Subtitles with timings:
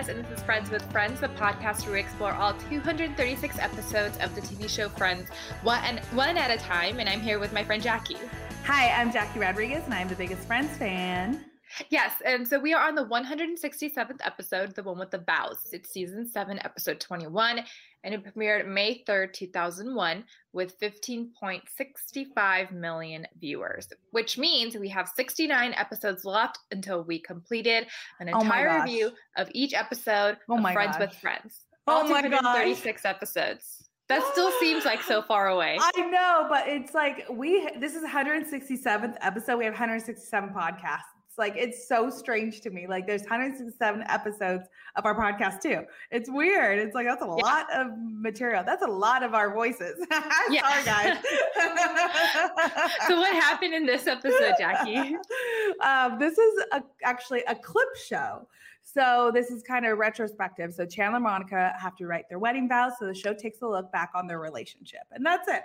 [0.00, 4.16] Rodriguez, and this is Friends with Friends, the podcast where we explore all 236 episodes
[4.18, 5.28] of the TV show Friends,
[5.62, 7.00] one, one at a time.
[7.00, 8.16] And I'm here with my friend Jackie.
[8.64, 11.49] Hi, I'm Jackie Rodriguez, and I'm the biggest Friends fan.
[11.88, 15.68] Yes, and so we are on the 167th episode, the one with the vows.
[15.72, 17.60] It's season 7, episode 21,
[18.04, 25.74] and it premiered May 3rd, 2001, with 15.65 million viewers, which means we have 69
[25.74, 27.86] episodes left until we completed
[28.20, 28.84] an Oh entire gosh.
[28.84, 31.08] review of each episode Oh of my Friends gosh.
[31.08, 31.64] with Friends.
[31.86, 32.30] Oh All my gosh.
[32.40, 33.88] 236 episodes.
[34.08, 35.78] That still seems like so far away.
[35.80, 39.56] I know, but it's like we this is 167th episode.
[39.56, 40.98] We have 167 podcasts.
[41.40, 42.86] Like it's so strange to me.
[42.86, 45.84] Like there's 167 episodes of our podcast too.
[46.12, 46.78] It's weird.
[46.78, 47.32] It's like that's a Yeah.
[47.32, 48.62] lot of material.
[48.64, 49.96] That's a lot of our voices.
[50.50, 50.68] Yeah.
[50.68, 51.18] Sorry, guys.
[53.08, 55.16] so what happened in this episode, Jackie?
[55.80, 58.46] um, this is a, actually a clip show.
[58.82, 60.74] So this is kind of retrospective.
[60.74, 62.92] So Chandler and Monica have to write their wedding vows.
[62.98, 65.62] So the show takes a look back on their relationship, and that's it.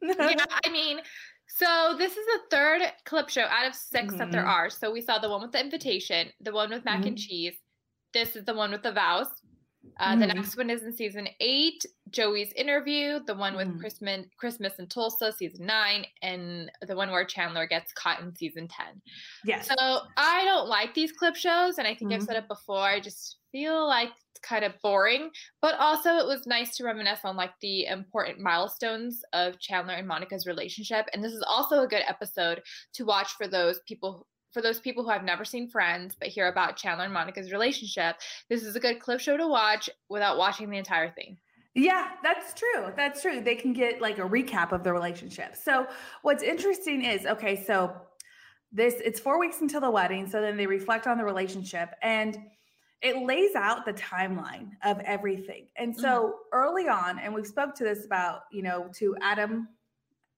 [0.00, 1.00] Yeah, I mean,
[1.46, 4.48] so this is the third clip show out of 6 that there Mhm.
[4.48, 4.70] are.
[4.70, 7.54] So we saw the one with the invitation, the one with mac and cheese.
[8.14, 9.28] This is the one with the vows.
[9.98, 10.34] Uh, The Mhm.
[10.34, 13.20] next one is in season eight, Joey's interview.
[13.20, 13.80] The one with Mhm.
[13.80, 18.68] Christmas, Christmas in Tulsa, season nine, and the one where Chandler gets caught in season
[18.68, 19.02] ten.
[19.44, 19.68] yes.
[19.68, 22.26] So I don't like these clip shows, and I think I've Mhm.
[22.26, 22.80] said it before.
[22.80, 27.20] I just feel like it's kind of boring, but also it was nice to reminisce
[27.24, 31.06] on like the important milestones of Chandler and Monica's relationship.
[31.12, 32.62] And this is also a good episode
[32.94, 34.26] to watch for those people.
[34.52, 38.16] For those people who have never seen Friends but hear about Chandler and Monica's relationship,
[38.48, 41.38] this is a good clip show to watch without watching the entire thing.
[41.74, 42.92] Yeah, that's true.
[42.94, 43.40] That's true.
[43.40, 45.56] They can get like a recap of the relationship.
[45.56, 45.86] So
[46.20, 47.96] what's interesting is okay, so
[48.70, 52.38] this it's 4 weeks until the wedding, so then they reflect on the relationship and
[53.00, 55.66] it lays out the timeline of everything.
[55.76, 56.32] And so mm-hmm.
[56.52, 59.68] early on, and we've spoke to this about, you know, to Adam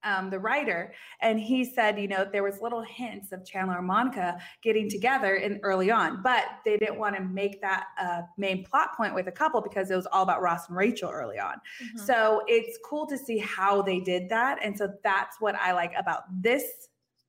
[0.05, 3.87] um, the writer, and he said, you know, there was little hints of Chandler and
[3.87, 8.65] Monica getting together in early on, but they didn't want to make that a main
[8.65, 11.55] plot point with a couple because it was all about Ross and Rachel early on.
[11.97, 14.59] So it's cool to see how they did that.
[14.63, 16.65] And so that's what I like about this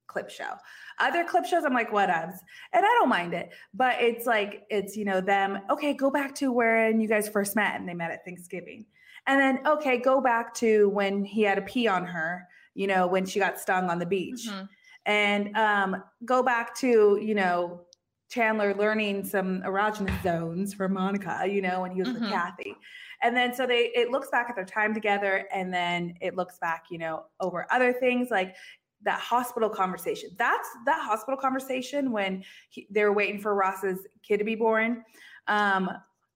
[0.08, 0.54] clip show.
[1.00, 2.38] Other clip shows, I'm like, whatevs.
[2.74, 3.50] And I don't mind it.
[3.74, 7.56] But it's like, it's, you know, them, okay, go back to when you guys first
[7.56, 8.86] met and they met at Thanksgiving.
[9.28, 13.08] And then, okay, go back to when he had a pee on her, you know,
[13.08, 14.48] when she got stung on the beach.
[14.48, 14.70] Mhm.
[15.08, 17.82] And um, go back to, you know,
[18.30, 22.22] Chandler learning some erogenous zones for Monica, you know, when he was Mhm.
[22.22, 22.76] with Kathy.
[23.22, 26.58] And then so they it looks back at their time together and then it looks
[26.60, 28.56] back, you know, over other things like
[29.04, 30.32] that hospital conversation.
[30.38, 35.04] That's that hospital conversation when he, they were waiting for Ross's kid to be born.
[35.48, 35.90] Um,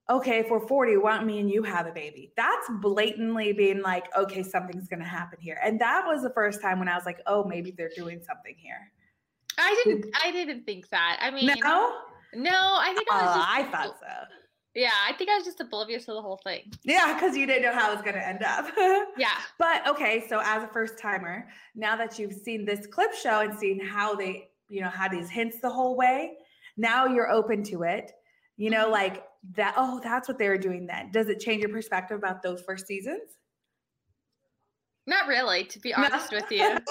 [0.10, 2.32] okay, if we're 40, why don't me and you have a baby?
[2.36, 5.60] That's blatantly being like, okay, something's gonna happen here.
[5.64, 8.56] And that was the first time when I was like, oh, maybe they're doing something
[8.58, 8.92] here.
[9.58, 10.06] I didn't.
[10.24, 11.20] I didn't think that.
[11.22, 11.98] I mean, No?
[12.34, 12.50] no.
[12.54, 13.50] I think I was Oh, just.
[13.50, 14.36] I thought so.
[14.76, 16.72] Yeah, I think I was just oblivious to the whole thing.
[16.84, 18.68] Yeah, because you didn't know how it was gonna end up.
[19.18, 19.34] Yeah.
[19.58, 23.54] But okay, so as a first timer, now that you've seen this clip show and
[23.58, 26.38] seen how they, you know, had these hints the whole way,
[26.78, 28.12] now you're open to it.
[28.58, 28.92] You know, Mhm.
[28.92, 29.24] like
[29.56, 31.12] that, oh, that's what they were doing then.
[31.12, 33.22] Does it change your perspective about those first seasons?
[35.08, 36.04] Not really, to be No?
[36.04, 36.78] honest with you.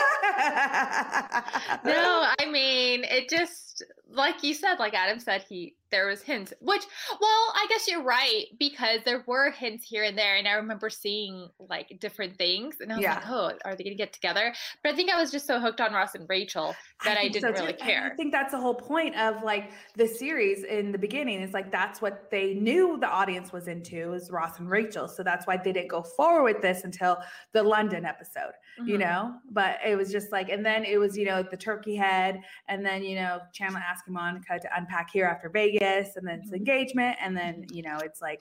[1.85, 6.53] No, I mean, it just like you said, like Adam said, he there was hints,
[6.61, 6.83] which
[7.19, 10.91] well, I guess you're right because there were hints here and there, and I remember
[10.91, 14.55] seeing like different things, and I was like, oh, are they gonna get together?
[14.83, 16.75] But I think I was just so hooked on Ross and Rachel
[17.05, 17.81] that I, think didn't so, really.
[17.81, 21.41] And I think that's the whole point of like the series in the beginning.
[21.41, 25.09] Is like that's what they knew the audience was into is Ross and Rachel.
[25.09, 27.19] So that's why they didn't go forward with this until
[27.53, 28.53] the London episode.
[28.85, 29.01] you Mhm.
[29.01, 32.41] know but it was just like and then it was you know the turkey head
[32.69, 36.51] and then you know chandler asking monica to unpack here after vegas and then it's
[36.51, 36.57] Mhm.
[36.57, 38.41] engagement and then you know it's like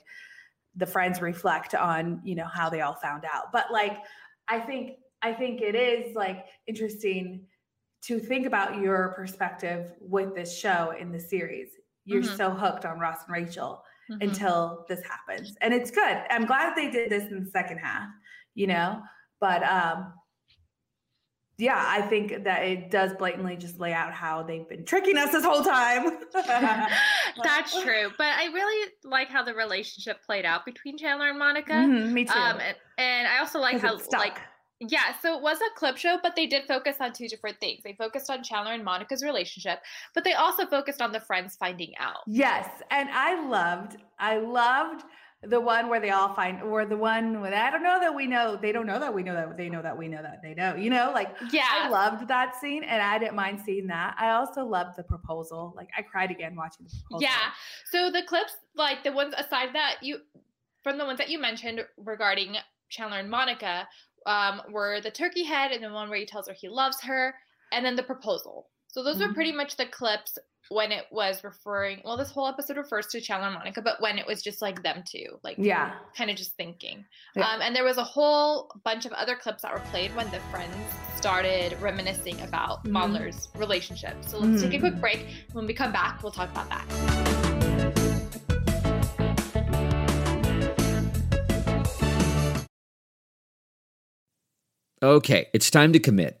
[0.76, 3.98] the friends reflect on you know how they all found out but like
[4.48, 7.46] i think i think it is like interesting
[8.02, 11.70] to think about your perspective with this show in the series
[12.04, 12.36] you're Mhm.
[12.36, 14.22] so hooked on ross and rachel Mhm.
[14.22, 15.54] until this happens.
[15.60, 16.16] And it's good.
[16.30, 18.08] I'm glad they did this in the second half,
[18.54, 19.02] you know?
[19.38, 20.14] But um
[21.58, 25.32] yeah, I think that it does blatantly just lay out how they've been tricking us
[25.32, 26.18] this whole time.
[27.42, 31.72] That's true, but I really like how the relationship played out between Chandler and Monica.
[31.72, 32.32] Mhm, me too.
[32.32, 34.38] Um, and, and I also like how like
[34.78, 37.80] Yeah, so it was a clip show, but they did focus on two different things.
[37.82, 39.80] They focused on Chandler and Monica's relationship,
[40.14, 42.18] but they also focused on the friends finding out.
[42.28, 45.02] Yes, and I loved, I loved
[45.42, 48.26] the one where they all find, or the one with I don't know that we
[48.26, 50.52] know, they don't know that we know that they know that we know that they
[50.52, 54.16] know, you know, like yeah, I loved that scene, and I didn't mind seeing that.
[54.18, 55.72] I also loved the proposal.
[55.76, 57.22] Like I cried again watching the proposal.
[57.22, 57.50] Yeah,
[57.92, 60.18] so the clips, like the ones aside that you,
[60.82, 62.56] from the ones that you mentioned regarding
[62.88, 63.86] Chandler and Monica,
[64.26, 67.34] um, were the turkey head and the one where he tells her he loves her,
[67.70, 68.66] and then the proposal.
[68.98, 69.28] So those mm-hmm.
[69.28, 70.38] were pretty much the clips
[70.70, 74.18] when it was referring well this whole episode refers to chandler and monica but when
[74.18, 77.04] it was just like them two like yeah kind of just thinking
[77.36, 77.48] yeah.
[77.48, 80.40] um, and there was a whole bunch of other clips that were played when the
[80.50, 80.74] friends
[81.16, 83.58] started reminiscing about mm-hmm.
[83.58, 84.68] relationship so let's mm-hmm.
[84.68, 85.00] take a quick mm-hmm.
[85.00, 86.84] break when we come back we'll talk about that
[95.00, 96.40] Okay, it's time to commit.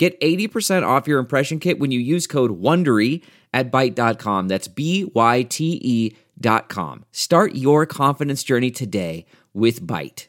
[0.00, 4.48] Get 80% off your impression kit when you use code WONDERY at Byte.com.
[4.48, 7.04] That's B-Y-T-E dot com.
[7.12, 10.28] Start your confidence journey today with Byte.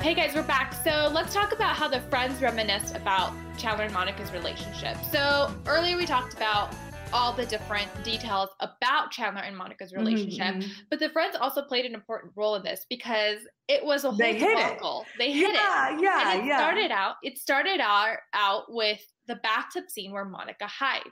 [0.00, 0.74] Hey guys, we're back.
[0.84, 4.96] So let's talk about how the friends reminisce about Chandler and Monica's relationship.
[5.10, 6.72] So earlier we talked about
[7.12, 10.54] all the different details about Chandler and Monica's relationship.
[10.54, 10.70] Mm-hmm.
[10.90, 13.38] But the friends also played an important role in this because
[13.68, 15.04] it was a whole they debacle.
[15.18, 16.02] They hit yeah, it.
[16.02, 16.58] Yeah, and it yeah.
[16.58, 17.16] Started out.
[17.22, 21.04] It started out out with the bathtub scene where Monica hides,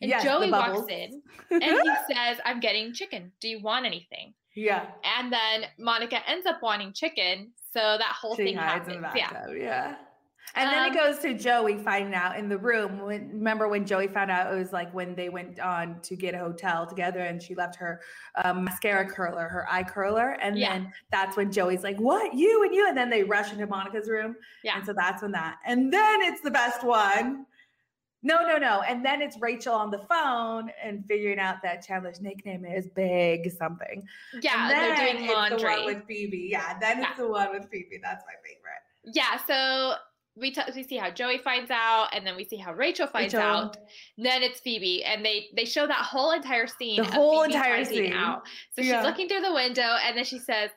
[0.00, 3.32] and yes, Joey walks in and he says, "I'm getting chicken.
[3.40, 4.86] Do you want anything?" Yeah.
[5.18, 9.04] And then Monica ends up wanting chicken, so that whole she thing happens.
[9.14, 9.46] yeah.
[9.50, 9.94] yeah.
[10.54, 13.00] And then it um, goes to Joey finding out in the room.
[13.00, 16.34] When, remember when Joey found out it was like when they went on to get
[16.34, 18.00] a hotel together and she left her
[18.44, 20.36] um, mascara curler, her eye curler.
[20.42, 20.72] And yeah.
[20.72, 22.34] then that's when Joey's like, What?
[22.34, 22.86] You and you?
[22.86, 24.36] And then they rush into Monica's room.
[24.62, 24.76] Yeah.
[24.76, 25.56] And so that's when that.
[25.64, 27.46] And then it's the best one.
[28.24, 28.82] No, no, no.
[28.82, 33.50] And then it's Rachel on the phone and figuring out that Chandler's nickname is Big
[33.50, 34.06] something.
[34.40, 35.58] Yeah, and then they're doing laundry.
[35.58, 36.48] The one with Phoebe.
[36.50, 37.08] Yeah, then yeah.
[37.08, 37.98] it's the one with Phoebe.
[38.00, 39.16] That's my favorite.
[39.16, 39.96] Yeah, so
[40.34, 43.34] we t- we see how Joey finds out, and then we see how Rachel finds
[43.34, 43.48] Rachel.
[43.48, 43.76] out.
[44.16, 47.02] Then it's Phoebe, and they they show that whole entire scene.
[47.02, 48.12] The whole entire scene.
[48.14, 48.42] Out.
[48.74, 48.98] So yeah.
[48.98, 50.70] she's looking through the window, and then she says,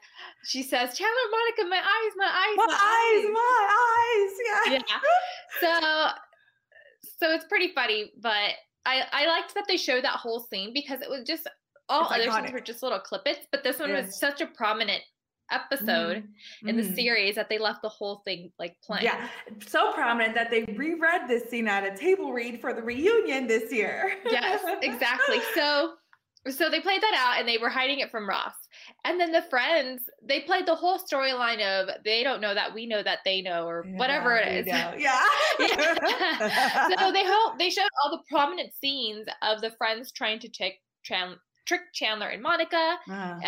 [0.43, 4.31] she says, Chandler, Monica, my eyes, my eyes, my, my eyes, eyes, my eyes.
[4.67, 4.79] Yeah.
[4.79, 4.99] Yeah.
[5.61, 6.19] So
[7.19, 8.53] so it's pretty funny, but
[8.85, 11.47] I I liked that they showed that whole scene because it was just
[11.87, 12.41] all it's other iconic.
[12.41, 14.01] scenes were just little clippets, but this one yeah.
[14.01, 15.01] was such a prominent
[15.51, 16.67] episode mm-hmm.
[16.67, 16.95] in the mm-hmm.
[16.95, 19.05] series that they left the whole thing like playing.
[19.05, 19.27] Yeah,
[19.65, 23.71] so prominent that they reread this scene at a table read for the reunion this
[23.71, 24.15] year.
[24.29, 25.39] yes, exactly.
[25.55, 25.93] So
[26.49, 28.53] so they played that out and they were hiding it from Ross.
[29.03, 32.85] And then the friends, they played the whole storyline of they don't know that we
[32.85, 34.65] know that they know or yeah, whatever it is.
[34.75, 34.95] Yeah.
[34.97, 36.89] yeah.
[36.99, 40.75] so they hope they showed all the prominent scenes of the friends trying to trick
[41.03, 43.33] trick Chandler and Monica, uh-huh.
[43.33, 43.41] um,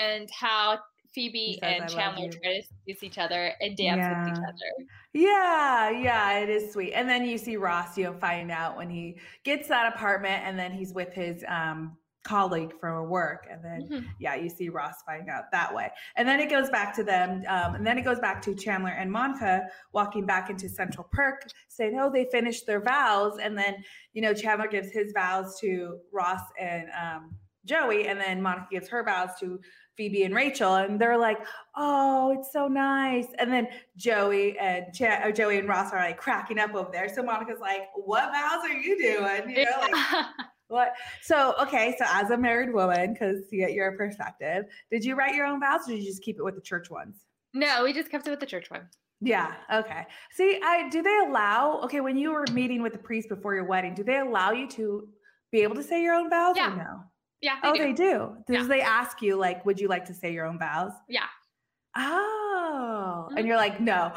[0.00, 0.78] and how
[1.16, 4.22] Phoebe and Chandler try to kiss each other and dance yeah.
[4.22, 4.88] with each other.
[5.14, 6.92] Yeah, yeah, it is sweet.
[6.92, 10.58] And then you see Ross, you know, find out when he gets that apartment and
[10.58, 14.06] then he's with his um colleague from work and then mm-hmm.
[14.18, 17.44] yeah you see ross find out that way and then it goes back to them
[17.46, 21.46] um, and then it goes back to chandler and monica walking back into central perk
[21.68, 23.76] saying oh they finished their vows and then
[24.12, 27.32] you know chandler gives his vows to ross and um,
[27.64, 29.60] joey and then monica gives her vows to
[29.96, 31.38] Phoebe and Rachel, and they're like,
[31.76, 36.18] "Oh, it's so nice." And then Joey and Ch- uh, Joey and Ross are like
[36.18, 37.08] cracking up over there.
[37.08, 40.26] So Monica's like, "What vows are you doing?" You know, like,
[40.68, 40.92] what?
[41.22, 45.34] So okay, so as a married woman, because you get your perspective, did you write
[45.34, 47.24] your own vows, or did you just keep it with the church ones?
[47.54, 48.98] No, we just kept it with the church ones.
[49.20, 49.54] Yeah.
[49.72, 50.06] Okay.
[50.32, 51.80] See, I do they allow?
[51.84, 54.68] Okay, when you were meeting with the priest before your wedding, do they allow you
[54.70, 55.08] to
[55.50, 56.72] be able to say your own vows yeah.
[56.72, 57.04] or no?
[57.40, 57.56] Yeah.
[57.62, 57.78] They oh, do.
[57.78, 58.36] they do.
[58.46, 58.68] Does yeah.
[58.68, 60.92] they ask you like, would you like to say your own vows?
[61.08, 61.26] Yeah.
[61.96, 63.38] Oh, mm-hmm.
[63.38, 64.12] and you're like, no.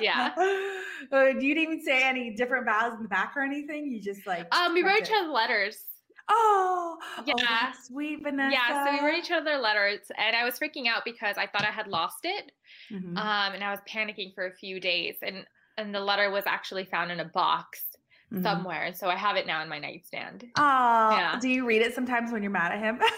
[0.00, 0.34] yeah.
[1.12, 3.92] Uh, you didn't even say any different vows in the back or anything.
[3.92, 4.52] You just like.
[4.54, 5.76] Um, we wrote each other letters.
[6.30, 6.96] Oh,
[7.26, 7.34] Yeah.
[7.38, 8.56] oh, sweet, Vanessa.
[8.56, 11.62] Yeah, so we wrote each other letters, and I was freaking out because I thought
[11.62, 12.52] I had lost it,
[12.90, 13.18] Mhm.
[13.18, 15.16] um, and I was panicking for a few days.
[15.20, 15.46] And
[15.76, 17.93] and the letter was actually found in a box
[18.34, 18.42] Mhm.
[18.42, 20.44] somewhere, so I have it now in my nightstand.
[20.56, 21.38] Oh, Yeah.
[21.40, 23.00] do you read it sometimes when you're mad at him?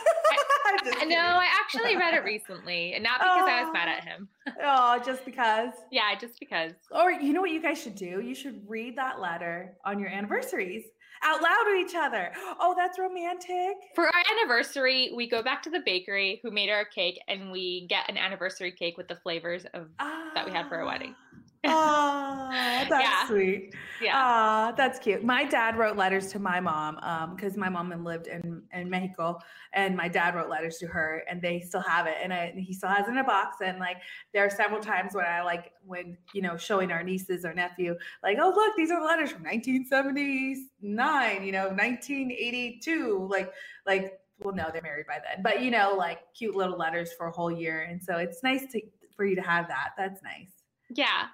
[0.68, 1.16] I'm No, kidding.
[1.18, 4.28] I actually read it recently, and not because I was mad at him.
[4.62, 5.72] Oh, just because.
[5.90, 6.72] Yeah, just because.
[6.92, 8.20] Or you know what you guys should do?
[8.20, 10.84] You should read that letter on your anniversaries
[11.24, 12.30] out loud to each other.
[12.60, 13.74] Oh, that's romantic.
[13.94, 17.86] For our anniversary, we go back to the bakery who made our cake, and we
[17.88, 21.14] get an anniversary cake with the flavors of that we had for our wedding.
[21.68, 22.48] Oh,
[22.88, 23.26] that's Yeah.
[23.26, 23.74] sweet.
[24.00, 24.12] yeah.
[24.14, 25.24] Ah, that's cute.
[25.24, 26.96] My dad wrote letters to my mom
[27.34, 29.38] because my mom lived in, in Mexico,
[29.72, 32.72] and my dad wrote letters to her, and they still have it, and I, he
[32.72, 33.56] still has it in a box.
[33.64, 33.96] And like,
[34.32, 37.96] there are several times when I like when you know showing our nieces or nephew,
[38.22, 43.52] like, oh look, these are letters from 1979, you know, 1982, like
[43.86, 44.18] like.
[44.38, 47.32] Well, no, they're married by then, but you know, like cute little letters for a
[47.32, 48.82] whole year, and so it's nice to
[49.16, 49.92] for you to have that.
[49.96, 50.50] That's nice.
[50.94, 51.28] Yeah.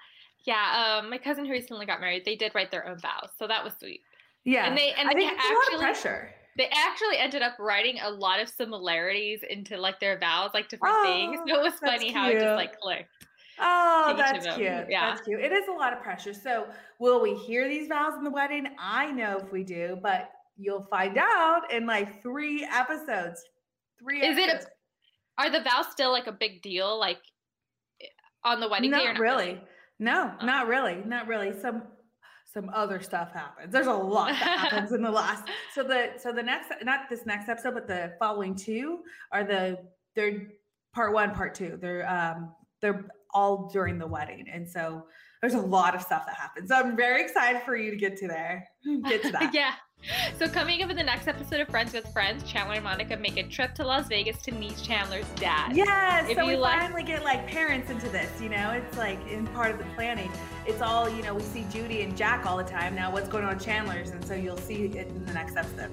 [0.45, 0.99] Yeah.
[1.03, 3.31] Um, my cousin who recently got married, they did write their own vows.
[3.39, 4.01] So that was sweet.
[4.45, 5.79] Yeah, And they and I they think it's a lot of actually
[6.11, 6.31] pressure.
[6.57, 10.97] they actually ended up writing a lot of similarities into like their vows, like different
[11.05, 11.39] things.
[11.41, 13.09] Oh, So it was funny how it just like clicked.
[13.61, 14.69] Oh, to each of that's cute.
[14.89, 15.11] Yeah.
[15.11, 15.39] That's cute.
[15.41, 16.35] It is a lot of pressure.
[16.35, 16.67] So,
[16.99, 18.67] will we hear these vows in the wedding?
[18.81, 23.41] I know if we do, but you'll find out in like three episodes.
[24.01, 24.67] Three Is it a-
[25.41, 27.19] Are the vows still like a big deal, like
[28.43, 29.05] on the wedding day?
[29.05, 29.61] Or not really.
[29.99, 30.45] No, Oh.
[30.47, 31.03] not really.
[31.07, 31.53] Not really.
[31.61, 31.83] Some
[32.53, 33.73] some other stuff happens.
[33.73, 35.45] There's a lot that happens in the last.
[35.75, 39.79] So the so the next not this next episode, but the following two are the
[40.15, 40.49] they're
[40.95, 41.79] part one, part two.
[41.81, 44.47] They're um they're all during the wedding.
[44.53, 45.07] And so
[45.41, 46.69] there's a lot of stuff that happens.
[46.69, 48.69] So I'm very excited for you to get to there.
[49.09, 49.55] Get to that.
[49.55, 49.73] yeah.
[50.39, 53.37] So coming up in the next episode of Friends with Friends, Chandler and Monica make
[53.37, 55.77] a trip to Las Vegas to meet Chandler's dad.
[55.77, 56.29] Yes.
[56.29, 59.47] If so we like- finally get like parents into this, you know, it's like in
[59.49, 60.31] part of the planning.
[60.67, 62.95] It's all, you know, we see Judy and Jack all the time.
[62.97, 64.11] Now what's going on with Chandler's?
[64.11, 65.91] And so you'll see it in the next episode.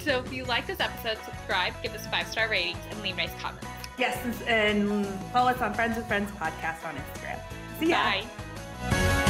[0.00, 3.34] So if you like this episode, subscribe, give us five star ratings, and leave nice
[3.40, 3.66] comments.
[3.98, 7.38] Yes, and follow us on Friends with Friends podcast on Instagram.
[7.78, 7.96] See ya.
[8.90, 9.21] Bye.